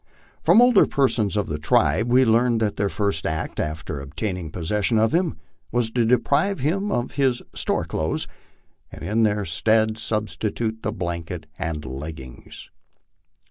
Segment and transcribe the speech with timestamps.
[0.41, 4.97] From older persons of the tribe we learned that their first act after obtaining possession
[4.97, 5.37] of him
[5.71, 8.27] was to deprive him of his" store clothes,"
[8.91, 12.71] and in their stead substitute the blanket and leggings.